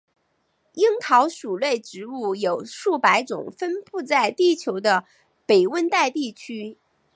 [0.73, 5.05] 樱桃属内植物有数百种类分布在地球的
[5.45, 6.79] 北温带地区。